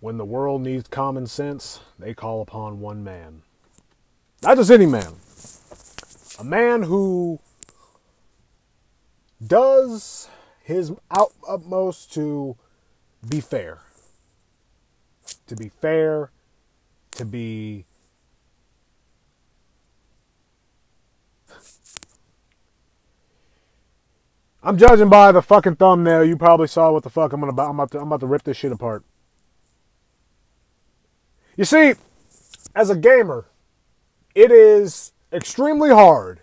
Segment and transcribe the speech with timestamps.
[0.00, 3.42] when the world needs common sense, they call upon one man.
[4.42, 5.14] Not just any man.
[6.38, 7.40] A man who
[9.44, 10.28] does
[10.62, 12.56] his out, utmost to
[13.26, 13.80] be fair.
[15.46, 16.30] To be fair,
[17.12, 17.86] to be
[24.66, 26.24] I'm judging by the fucking thumbnail.
[26.24, 27.52] You probably saw what the fuck I'm gonna.
[27.62, 28.00] I'm about to.
[28.00, 29.04] I'm about to rip this shit apart.
[31.56, 31.94] You see,
[32.74, 33.46] as a gamer,
[34.34, 36.40] it is extremely hard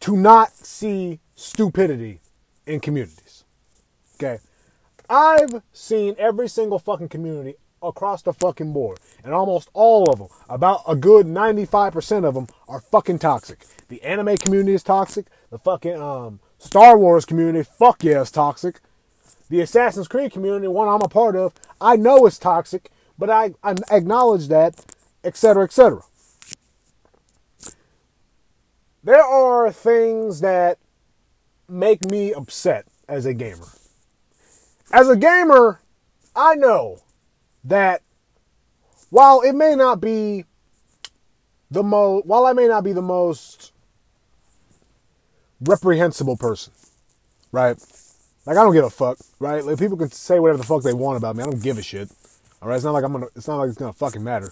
[0.00, 2.20] to not see stupidity
[2.66, 3.44] in communities.
[4.16, 4.38] Okay,
[5.08, 10.28] I've seen every single fucking community across the fucking board, and almost all of them,
[10.50, 13.64] about a good 95% of them, are fucking toxic.
[13.88, 15.26] The anime community is toxic.
[15.50, 18.80] The fucking um Star Wars community, fuck yeah, it's toxic.
[19.48, 23.52] The Assassin's Creed community, one I'm a part of, I know it's toxic, but I,
[23.62, 24.82] I acknowledge that,
[25.22, 26.02] etc., etc.
[29.04, 30.78] There are things that
[31.68, 33.68] make me upset as a gamer.
[34.90, 35.80] As a gamer,
[36.34, 36.98] I know
[37.62, 38.02] that
[39.10, 40.46] while it may not be
[41.70, 43.72] the most, while I may not be the most
[45.60, 46.72] reprehensible person,
[47.52, 47.76] right?
[48.46, 49.62] Like I don't give a fuck, right?
[49.62, 51.42] Like people can say whatever the fuck they want about me.
[51.42, 52.10] I don't give a shit.
[52.62, 53.28] All right, it's not like I'm gonna.
[53.34, 54.50] It's not like it's gonna fucking matter.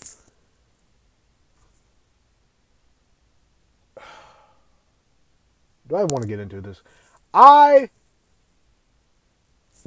[5.89, 6.83] Do I want to get into this?
[7.33, 7.91] I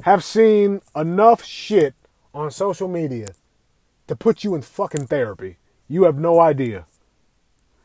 [0.02, 1.94] have seen enough shit
[2.34, 3.34] on social media
[4.08, 5.58] to put you in fucking therapy.
[5.88, 6.86] You have no idea.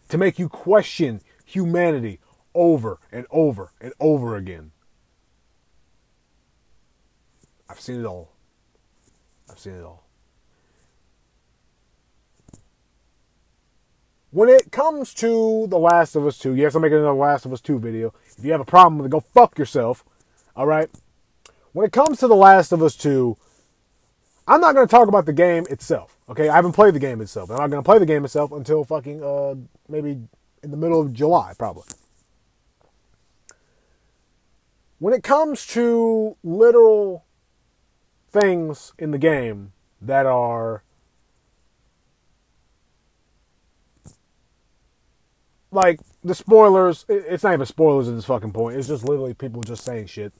[0.09, 2.19] To make you question humanity
[2.55, 4.71] over and over and over again.
[7.69, 8.31] I've seen it all.
[9.49, 10.06] I've seen it all.
[14.31, 17.53] When it comes to The Last of Us 2, yes, I'm making another Last of
[17.53, 18.13] Us 2 video.
[18.37, 20.03] If you have a problem with it, go fuck yourself.
[20.55, 20.89] Alright?
[21.71, 23.37] When it comes to The Last of Us 2,
[24.45, 26.17] I'm not going to talk about the game itself.
[26.27, 26.49] Okay?
[26.49, 27.49] I haven't played the game itself.
[27.49, 29.55] I'm not going to play the game itself until fucking, uh,
[29.87, 30.19] maybe
[30.61, 31.85] in the middle of July, probably.
[34.99, 37.23] When it comes to literal
[38.29, 39.71] things in the game
[40.01, 40.83] that are
[45.71, 48.77] like the spoilers, it's not even spoilers at this fucking point.
[48.77, 50.33] It's just literally people just saying shit,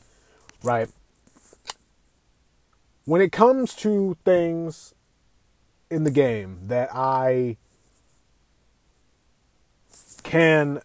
[0.64, 0.90] right?
[3.06, 4.94] When it comes to things
[5.90, 7.58] in the game that I
[10.24, 10.82] can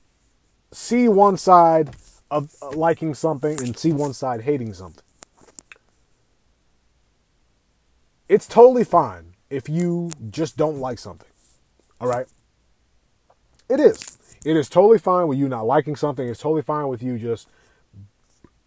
[0.71, 1.95] see one side
[2.31, 5.05] of uh, liking something and see one side hating something.
[8.29, 11.29] It's totally fine if you just don't like something.
[12.01, 12.27] All right?
[13.69, 14.19] It is.
[14.45, 16.29] It is totally fine with you not liking something.
[16.29, 17.49] It's totally fine with you just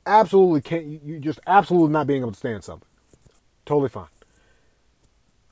[0.06, 2.88] absolutely can't you just absolutely not being able to stand something.
[3.66, 4.08] Totally fine.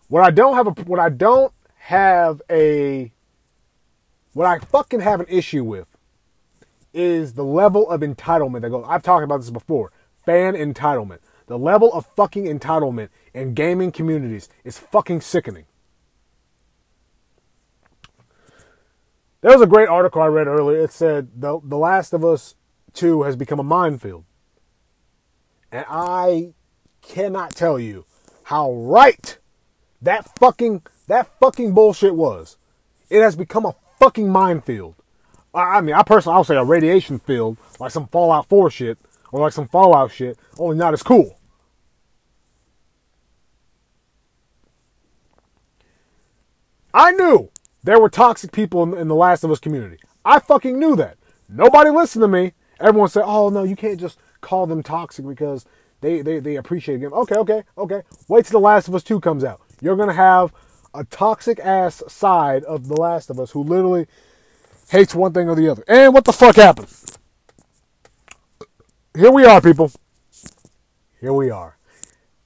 [0.07, 3.11] What I don't have a what I don't have a
[4.33, 5.87] what I fucking have an issue with
[6.93, 8.85] is the level of entitlement that goes.
[8.87, 9.91] I've talked about this before.
[10.25, 11.19] Fan entitlement.
[11.47, 15.65] The level of fucking entitlement in gaming communities is fucking sickening.
[19.43, 20.79] There was a great article I read earlier.
[20.79, 22.55] It said the The Last of Us
[22.93, 24.23] 2 has become a minefield.
[25.69, 26.53] And I
[27.01, 28.05] cannot tell you
[28.43, 29.37] how right
[30.01, 32.55] that fucking that fucking bullshit was.
[33.09, 34.95] It has become a fucking minefield.
[35.53, 38.97] I mean, I personally, I'll say a radiation field, like some Fallout 4 shit,
[39.33, 41.37] or like some Fallout shit, only not as cool.
[46.93, 47.51] I knew
[47.83, 49.97] there were toxic people in, in, the Last of Us community.
[50.23, 51.17] I fucking knew that.
[51.49, 52.53] Nobody listened to me.
[52.79, 55.65] Everyone said, oh, no, you can't just call them toxic because
[56.01, 57.11] they, they, they appreciate it.
[57.11, 58.01] Okay, okay, okay.
[58.27, 59.61] Wait till The Last of Us 2 comes out.
[59.81, 60.53] You're to have
[60.93, 64.07] a toxic ass side of The Last of Us who literally
[64.89, 65.83] hates one thing or the other.
[65.87, 66.87] And what the fuck happened?
[69.15, 69.91] Here we are, people.
[71.19, 71.77] Here we are.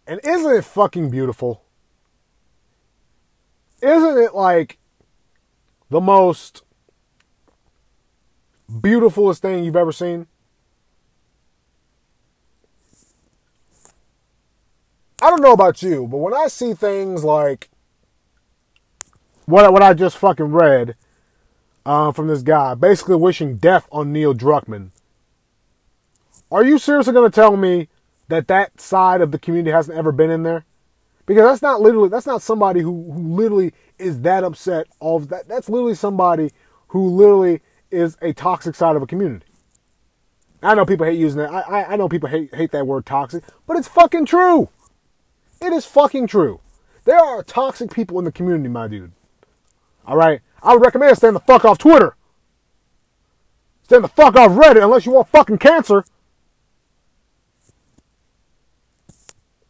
[0.06, 1.63] And isn't it fucking beautiful?
[3.81, 4.77] Isn't it like
[5.89, 6.63] the most
[8.81, 10.27] beautifulest thing you've ever seen?
[15.21, 17.69] I don't know about you, but when I see things like
[19.45, 20.95] what what I just fucking read,
[21.87, 24.89] uh, from this guy, basically wishing death on Neil Druckmann.
[26.51, 27.87] Are you seriously going to tell me
[28.27, 30.65] that that side of the community hasn't ever been in there?
[31.27, 35.47] Because that's not literally that's not somebody who, who literally is that upset of that.
[35.47, 36.51] That's literally somebody
[36.88, 39.45] who literally is a toxic side of a community.
[40.63, 41.51] I know people hate using that.
[41.51, 44.69] I, I, know people hate hate that word toxic, but it's fucking true.
[45.62, 46.62] It is fucking true.
[47.03, 49.12] There are toxic people in the community, my dude.
[50.06, 52.15] All right, I would recommend staying the fuck off Twitter.
[53.83, 56.06] Stay the fuck off Reddit unless you want fucking cancer.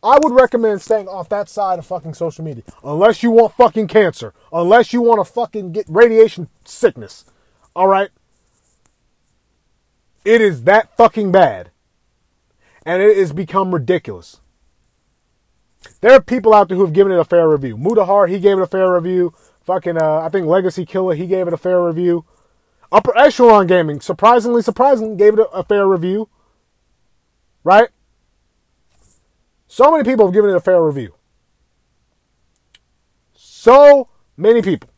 [0.08, 2.64] I would recommend staying off that side of fucking social media.
[2.82, 4.34] Unless you want fucking cancer.
[4.54, 7.26] Unless you want to fucking get radiation sickness.
[7.76, 8.12] Alright?
[10.24, 11.72] It is that fucking bad.
[12.86, 14.40] And it has become ridiculous.
[16.00, 17.76] There are people out there who have given it a fair review.
[17.76, 19.34] Mutahar, he gave it a fair review.
[19.66, 22.24] Fucking, uh, I think Legacy Killer, he gave it a fair review.
[22.94, 26.30] Upper Echelon Gaming, surprisingly, surprisingly, gave it a, a fair review.
[27.66, 27.90] Right?
[29.68, 31.16] So many people have given it a fair review.
[33.34, 34.90] So many people.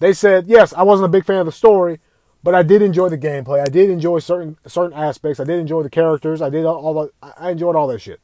[0.00, 2.00] They said, yes, I wasn't a big fan of the story,
[2.42, 3.60] but I did enjoy the gameplay.
[3.60, 5.38] I did enjoy certain certain aspects.
[5.38, 6.42] I did enjoy the characters.
[6.42, 8.20] I did all, the, I enjoyed all that shit.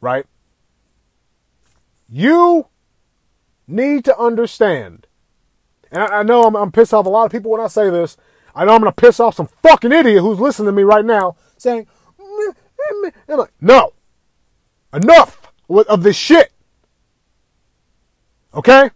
[0.00, 0.24] Right?
[2.08, 2.68] You
[3.66, 5.08] need to understand.
[5.90, 7.90] And I, I know I'm, I'm pissed off a lot of people when I say
[7.90, 8.16] this.
[8.54, 11.36] I know I'm to piss off some fucking idiot who's listening to me right now
[11.58, 11.86] saying,
[12.20, 12.54] mm, mm,
[13.04, 13.12] mm.
[13.28, 13.92] I'm like, no.
[14.96, 16.52] Enough of this shit.
[18.54, 18.90] Okay?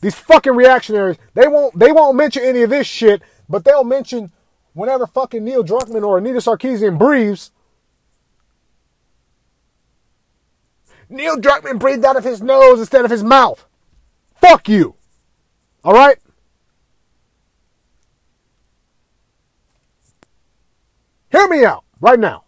[0.00, 4.32] These fucking reactionaries, they won't they won't mention any of this shit, but they'll mention
[4.72, 7.50] whenever fucking Neil Druckmann or Anita Sarkeesian breathes.
[11.08, 13.66] Neil Druckmann breathed out of his nose instead of his mouth.
[14.34, 14.94] Fuck you.
[15.84, 16.18] All right?
[21.30, 22.44] Hear me out right now.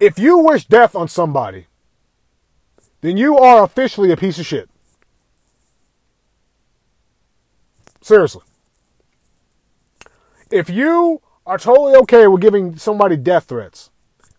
[0.00, 1.66] If you wish death on somebody,
[3.02, 4.68] then you are officially a piece of shit.
[8.00, 8.42] Seriously.
[10.50, 13.90] If you are totally okay with giving somebody death threats,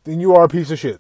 [0.04, 1.00] then you are a piece of shit.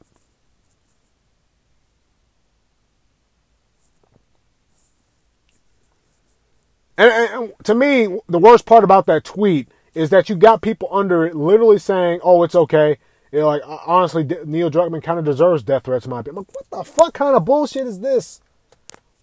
[6.97, 10.87] And, and, to me, the worst part about that tweet is that you got people
[10.91, 12.99] under it literally saying, "Oh, it's okay."
[13.31, 16.45] You know, like honestly, Neil Druckmann kind of deserves death threats in my opinion.
[16.47, 18.41] Like, what the fuck kind of bullshit is this?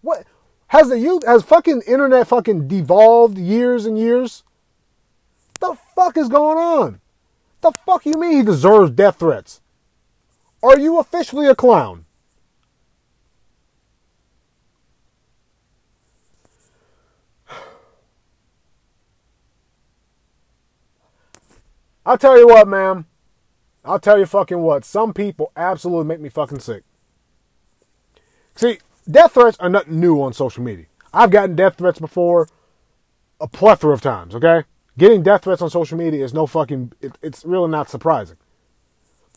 [0.00, 0.24] What
[0.68, 4.44] has the you has fucking internet fucking devolved years and years?
[5.60, 7.00] The fuck is going on?
[7.60, 9.60] The fuck you mean he deserves death threats?
[10.62, 12.06] Are you officially a clown?
[22.06, 23.04] I'll tell you what, man.
[23.88, 24.84] I'll tell you fucking what.
[24.84, 26.84] Some people absolutely make me fucking sick.
[28.54, 28.80] See,
[29.10, 30.86] death threats are nothing new on social media.
[31.12, 32.48] I've gotten death threats before
[33.40, 34.64] a plethora of times, okay?
[34.98, 38.36] Getting death threats on social media is no fucking, it, it's really not surprising.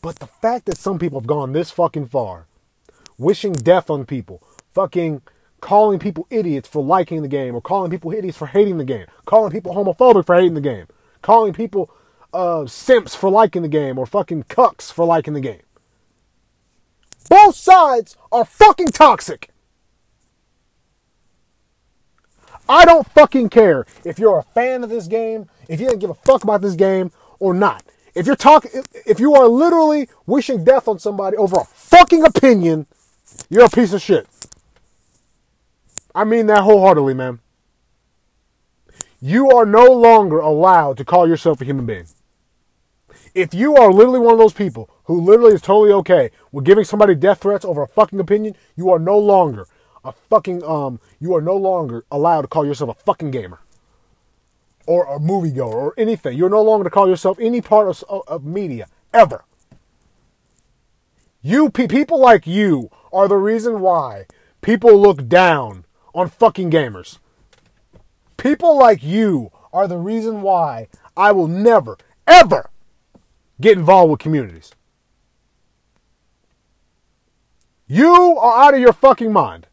[0.02, 2.46] But the fact that some people have gone this fucking far,
[3.16, 4.42] wishing death on people,
[4.74, 5.22] fucking
[5.60, 9.06] calling people idiots for liking the game, or calling people idiots for hating the game,
[9.24, 10.88] calling people homophobic for hating the game,
[11.22, 11.88] calling people
[12.32, 15.62] uh, simps for liking the game or fucking cucks for liking the game.
[17.28, 19.50] Both sides are fucking toxic.
[22.68, 26.10] I don't fucking care if you're a fan of this game, if you didn't give
[26.10, 27.84] a fuck about this game or not.
[28.14, 28.70] If you're talking,
[29.06, 32.86] if you are literally wishing death on somebody over a fucking opinion,
[33.48, 34.26] you're a piece of shit.
[36.14, 37.40] I mean that wholeheartedly, man.
[39.20, 42.06] You are no longer allowed to call yourself a human being.
[43.34, 46.84] If you are literally one of those people who literally is totally okay with giving
[46.84, 49.66] somebody death threats over a fucking opinion, you are no longer
[50.04, 53.60] a fucking um you are no longer allowed to call yourself a fucking gamer
[54.86, 56.36] or a moviegoer or anything.
[56.36, 59.44] You're no longer to call yourself any part of, of media ever.
[61.40, 64.26] You people like you are the reason why
[64.60, 65.84] people look down
[66.14, 67.18] on fucking gamers.
[68.36, 71.96] People like you are the reason why I will never,
[72.26, 72.70] ever
[73.62, 74.72] get involved with communities.
[77.86, 79.66] You are out of your fucking mind.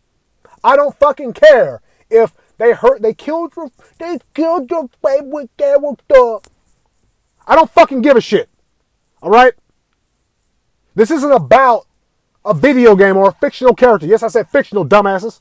[0.64, 6.40] I don't fucking care if they hurt, they killed your, they killed your favorite character.
[7.48, 8.50] I don't fucking give a shit.
[9.22, 9.54] All right?
[10.96, 11.88] This isn't about
[12.44, 14.06] a video game or a fictional character.
[14.06, 15.40] Yes, I said fictional, dumbasses.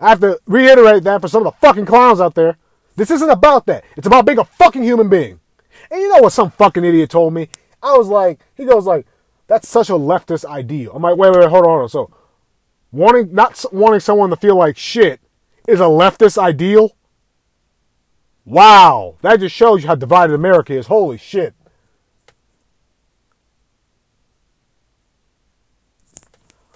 [0.00, 2.56] I have to reiterate that for some of the fucking clowns out there.
[2.96, 3.84] This isn't about that.
[3.96, 5.40] It's about being a fucking human being.
[5.90, 7.48] And you know what some fucking idiot told me?
[7.82, 9.06] I was like, he goes like,
[9.46, 10.92] that's such a leftist ideal.
[10.94, 11.88] I'm like, wait, wait, wait hold on, hold on.
[11.88, 12.10] So,
[12.90, 15.20] wanting not wanting someone to feel like shit
[15.66, 16.96] is a leftist ideal.
[18.44, 20.86] Wow, that just shows you how divided America is.
[20.86, 21.54] Holy shit.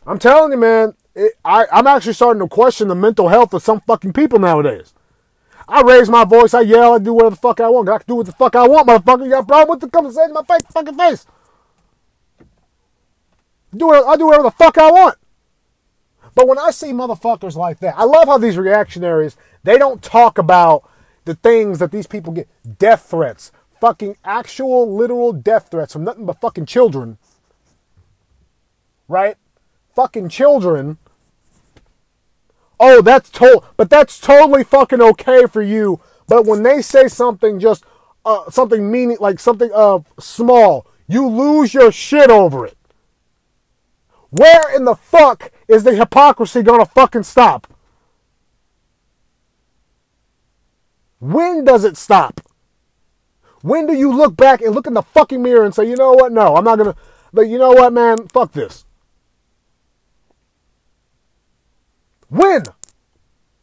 [0.06, 3.62] I'm telling you, man, it, I, I'm actually starting to question the mental health of
[3.62, 4.94] some fucking people nowadays.
[5.68, 7.88] I raise my voice, I yell, I do whatever the fuck I want.
[7.88, 9.24] I can do what the fuck I want, motherfucker.
[9.24, 11.26] You got a problem with the come and say in my face, fucking face.
[13.76, 15.18] Do it, I do whatever the fuck I want.
[16.34, 20.38] But when I see motherfuckers like that, I love how these reactionaries, they don't talk
[20.38, 20.88] about
[21.24, 22.48] the things that these people get.
[22.78, 23.50] Death threats.
[23.80, 27.18] Fucking actual literal death threats from nothing but fucking children.
[29.08, 29.36] Right?
[29.94, 30.98] Fucking children
[32.78, 36.00] oh, that's total, but that's totally fucking okay for you.
[36.28, 37.84] But when they say something just
[38.24, 42.76] uh, something meaning like something uh small, you lose your shit over it.
[44.30, 47.66] Where in the fuck is the hypocrisy gonna fucking stop?
[51.20, 52.40] When does it stop?
[53.62, 56.12] When do you look back and look in the fucking mirror and say, you know
[56.12, 56.32] what?
[56.32, 56.94] No, I'm not gonna.
[57.32, 58.28] But you know what, man?
[58.28, 58.85] Fuck this.
[62.28, 62.64] When?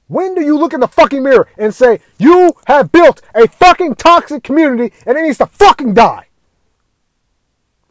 [0.07, 3.95] When do you look in the fucking mirror and say, you have built a fucking
[3.95, 6.27] toxic community and it needs to fucking die?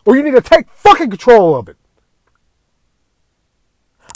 [0.05, 1.77] Or you need to take fucking control of it.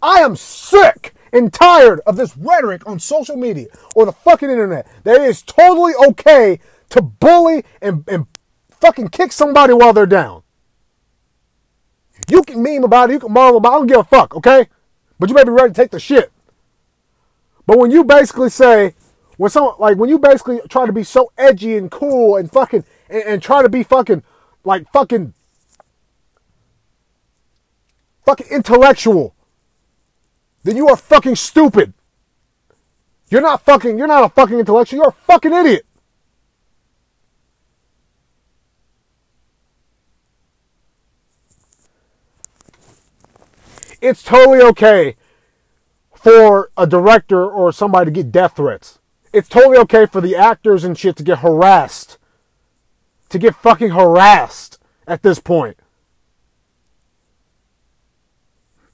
[0.03, 4.87] I am sick and tired of this rhetoric on social media or the fucking internet
[5.05, 6.61] that it is totally okay
[6.91, 8.27] to bully and, and
[8.71, 10.43] fucking kick somebody while they're down.
[12.29, 14.37] You can meme about it, you can marvel about it, I don't give a fuck,
[14.37, 14.69] okay?
[15.19, 16.33] But you better be ready to take the shit.
[17.66, 18.94] But when you basically say,
[19.37, 22.85] when someone like when you basically try to be so edgy and cool and fucking
[23.11, 24.23] and, and try to be fucking
[24.64, 25.35] like fucking
[28.25, 29.35] fucking intellectual,
[30.62, 31.92] then you are fucking stupid.
[33.28, 35.85] You're not fucking you're not a fucking intellectual, you're a fucking idiot.
[44.00, 45.16] It's totally okay
[46.26, 48.99] for a director or somebody to get death threats.
[49.33, 52.18] It's totally okay for the actors and shit to get harassed.
[53.28, 55.78] To get fucking harassed at this point.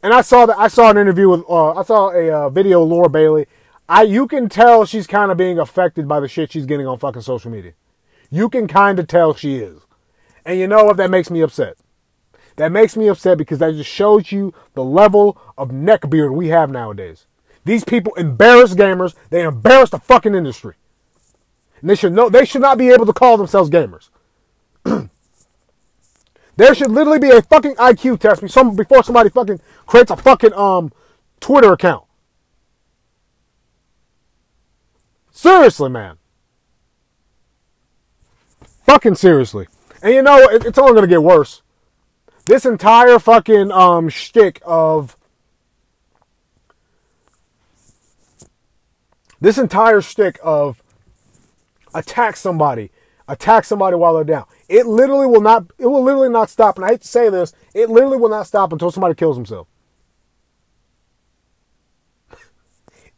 [0.03, 2.83] And I saw that I saw an interview with uh, I saw a uh, video
[2.83, 3.47] Laura Bailey.
[3.89, 6.99] I you can tell she's kind of being affected by the shit she's getting on
[6.99, 7.73] fucking social media.
[8.29, 9.81] You can kind of tell she is.
[10.45, 11.79] And you know what that makes me upset.
[12.57, 16.71] That makes me upset because that just shows you the level of neckbeard we have
[16.71, 17.27] nowadays.
[17.65, 19.15] These people embarrass gamers.
[19.31, 20.75] They embarrass the fucking industry.
[21.81, 24.11] And they should know they should not be able to call themselves gamers.
[26.57, 28.41] there should literally be a fucking IQ test
[28.77, 30.93] before somebody fucking creates a fucking um
[31.41, 32.05] Twitter account.
[35.31, 36.19] Seriously, man.
[38.85, 39.67] Fucking seriously.
[40.03, 41.63] And you know, it's only gonna get worse
[42.47, 45.17] this entire fucking um shtick of
[49.41, 50.83] this entire shtick of
[51.95, 52.91] attack somebody,
[53.29, 54.47] attack somebody while they're down.
[54.69, 55.67] It literally will not.
[55.79, 56.77] It will literally not stop.
[56.77, 59.69] And I hate to say this, it literally will not stop until somebody kills himself.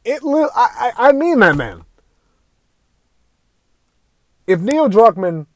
[0.04, 0.23] It.
[0.23, 1.09] Li- I, I.
[1.09, 1.85] I mean that, man.
[4.47, 5.47] If Neil Druckmann,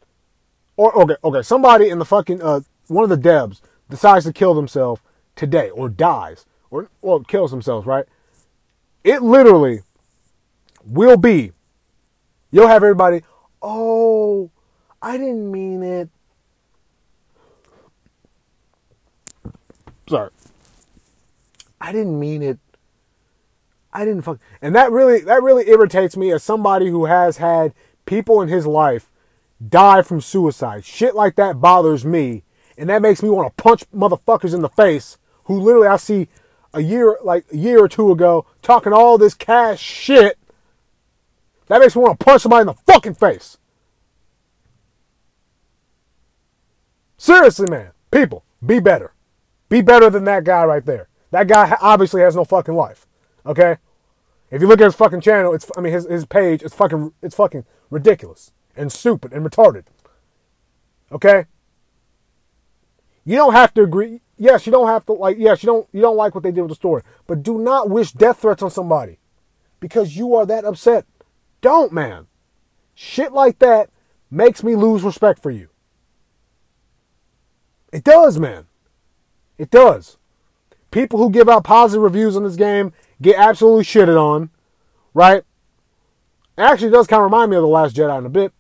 [0.77, 4.55] or okay, okay, somebody in the fucking uh, one of the devs decides to kill
[4.55, 5.01] themselves
[5.37, 8.07] today or dies or well kills themselves, right?
[9.05, 9.83] It literally
[10.85, 11.53] will be
[12.51, 13.23] you'll have everybody,
[13.63, 14.51] "Oh,
[15.01, 16.09] I didn't mean it."
[20.09, 20.31] Sorry.
[21.81, 22.59] I didn't mean it.
[23.93, 24.39] I didn't fuck.
[24.61, 27.75] And that really that really irritates me as somebody who has had
[28.07, 29.11] people in his life
[29.67, 30.85] die from suicide.
[30.85, 32.45] Shit like that bothers me
[32.79, 36.29] and that makes me want to punch motherfuckers in the face who literally I see
[36.73, 40.39] a year like a year or two ago talking all this cash shit.
[41.67, 43.59] That makes me want to punch somebody in the fucking face.
[47.19, 47.91] Seriously, man.
[48.11, 49.13] People, be better.
[49.69, 51.09] Be better than that guy right there.
[51.31, 53.07] That guy obviously has no fucking life.
[53.45, 53.77] Okay?
[54.51, 57.13] If you look at his fucking channel, it's I mean his his page, it's fucking
[57.23, 59.85] it's fucking ridiculous and stupid and retarded.
[61.13, 61.47] Okay?
[63.29, 64.23] You don't have to agree.
[64.39, 65.37] Yes, you don't have to like.
[65.39, 65.87] Yes, you don't.
[65.93, 68.63] You don't like what they did with the story, but do not wish death threats
[68.63, 69.19] on somebody
[69.81, 71.05] because you are that upset.
[71.61, 72.27] Don't, man.
[72.95, 73.91] Shit like that
[74.31, 75.69] makes me lose respect for you.
[77.93, 78.65] It does, man.
[79.59, 80.17] It does.
[80.91, 84.49] People who give out positive reviews on this game get absolutely shitted on,
[85.13, 85.45] right?
[86.57, 88.55] It actually does kind of remind me of The Last Jedi in a bit.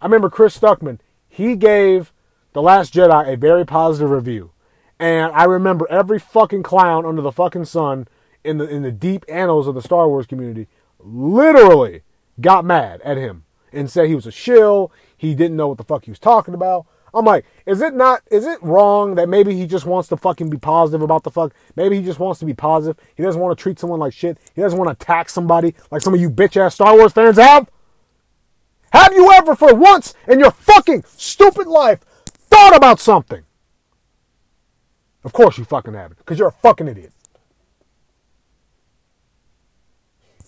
[0.00, 0.98] I remember Chris Stuckman,
[1.28, 2.12] he gave
[2.52, 4.50] The Last Jedi a very positive review.
[4.98, 8.08] And I remember every fucking clown under the fucking sun
[8.44, 12.02] in the in the deep annals of the Star Wars community literally
[12.40, 15.84] got mad at him and said he was a shill, he didn't know what the
[15.84, 16.86] fuck he was talking about.
[17.12, 20.48] I'm like, is it not, is it wrong that maybe he just wants to fucking
[20.48, 21.52] be positive about the fuck?
[21.74, 23.02] Maybe he just wants to be positive.
[23.16, 24.38] He doesn't want to treat someone like shit.
[24.54, 27.36] He doesn't want to attack somebody like some of you bitch ass Star Wars fans
[27.36, 27.68] have.
[28.92, 32.00] Have you ever, for once in your fucking stupid life,
[32.50, 33.44] thought about something?
[35.24, 37.12] Of course you fucking haven't, because you're a fucking idiot.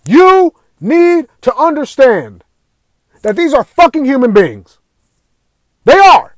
[0.07, 2.45] You need to understand
[3.23, 4.79] that these are fucking human beings.
[5.85, 6.37] They are.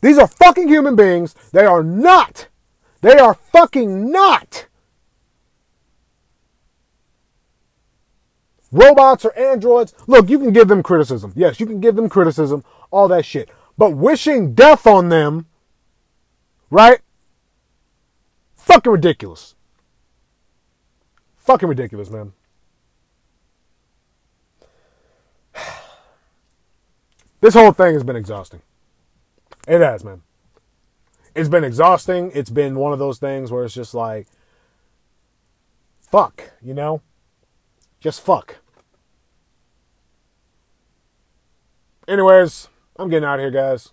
[0.00, 1.34] These are fucking human beings.
[1.52, 2.48] They are not.
[3.00, 4.66] They are fucking not.
[8.72, 9.94] Robots or androids.
[10.06, 11.32] Look, you can give them criticism.
[11.34, 13.48] Yes, you can give them criticism, all that shit.
[13.78, 15.46] But wishing death on them,
[16.70, 17.00] right?
[18.56, 19.54] Fucking ridiculous.
[21.36, 22.32] Fucking ridiculous, man.
[27.42, 28.62] This whole thing has been exhausting.
[29.68, 30.22] It has, man.
[31.34, 32.32] It's been exhausting.
[32.34, 34.26] It's been one of those things where it's just like,
[36.00, 37.02] fuck, you know?
[38.00, 38.56] Just fuck.
[42.08, 43.92] Anyways, I'm getting out of here, guys.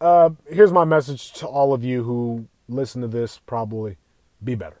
[0.00, 3.96] Uh, here's my message to all of you who listen to this probably
[4.42, 4.80] be better.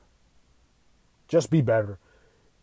[1.28, 1.98] Just be better.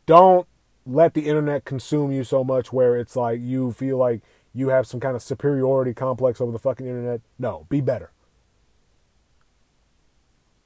[0.05, 0.47] Don't
[0.85, 4.21] let the internet consume you so much where it's like you feel like
[4.53, 7.21] you have some kind of superiority complex over the fucking internet.
[7.39, 8.11] No, be better.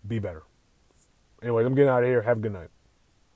[0.05, 0.43] Be better.
[1.41, 2.23] Anyways, I'm getting out of here.
[2.23, 2.69] Have a good night.